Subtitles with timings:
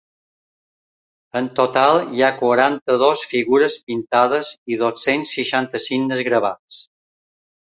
[1.41, 6.81] En total hi ha quaranta-dos figures pintades i dos-cents seixanta signes gravats.